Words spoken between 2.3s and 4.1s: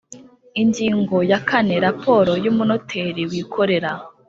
y umunoteri wikorera